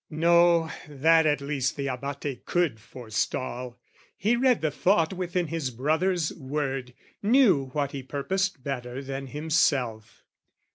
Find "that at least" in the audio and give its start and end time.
0.87-1.75